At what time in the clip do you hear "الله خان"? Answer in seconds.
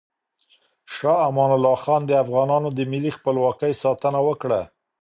1.57-2.01